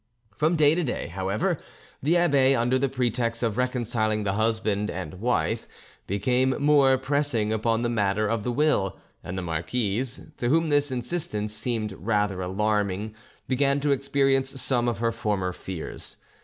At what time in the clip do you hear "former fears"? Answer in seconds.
15.11-16.17